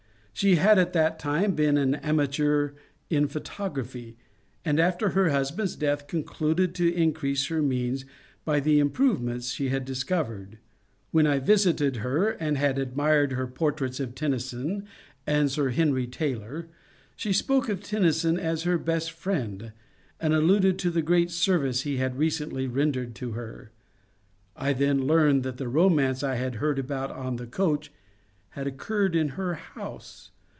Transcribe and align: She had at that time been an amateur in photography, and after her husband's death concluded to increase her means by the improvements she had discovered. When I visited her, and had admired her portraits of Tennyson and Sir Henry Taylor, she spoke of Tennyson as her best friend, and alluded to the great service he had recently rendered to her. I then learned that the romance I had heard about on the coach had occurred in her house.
She 0.33 0.55
had 0.55 0.79
at 0.79 0.93
that 0.93 1.19
time 1.19 1.53
been 1.53 1.77
an 1.77 1.93
amateur 1.95 2.71
in 3.11 3.27
photography, 3.27 4.17
and 4.65 4.79
after 4.79 5.09
her 5.09 5.29
husband's 5.29 5.75
death 5.75 6.07
concluded 6.07 6.73
to 6.75 6.91
increase 6.95 7.45
her 7.47 7.61
means 7.61 8.05
by 8.43 8.59
the 8.59 8.79
improvements 8.79 9.51
she 9.51 9.69
had 9.69 9.85
discovered. 9.85 10.57
When 11.11 11.27
I 11.27 11.37
visited 11.37 11.97
her, 11.97 12.31
and 12.31 12.57
had 12.57 12.79
admired 12.79 13.33
her 13.33 13.45
portraits 13.45 13.99
of 13.99 14.15
Tennyson 14.15 14.87
and 15.27 15.51
Sir 15.51 15.69
Henry 15.69 16.07
Taylor, 16.07 16.69
she 17.15 17.33
spoke 17.33 17.69
of 17.69 17.83
Tennyson 17.83 18.39
as 18.39 18.63
her 18.63 18.79
best 18.79 19.11
friend, 19.11 19.73
and 20.19 20.33
alluded 20.33 20.79
to 20.79 20.89
the 20.89 21.03
great 21.03 21.29
service 21.29 21.81
he 21.81 21.97
had 21.97 22.17
recently 22.17 22.65
rendered 22.65 23.13
to 23.15 23.33
her. 23.33 23.69
I 24.55 24.73
then 24.73 25.05
learned 25.05 25.43
that 25.43 25.57
the 25.57 25.67
romance 25.69 26.23
I 26.23 26.35
had 26.35 26.55
heard 26.55 26.79
about 26.79 27.11
on 27.11 27.35
the 27.35 27.45
coach 27.45 27.91
had 28.55 28.67
occurred 28.67 29.15
in 29.15 29.29
her 29.29 29.53
house. 29.53 30.29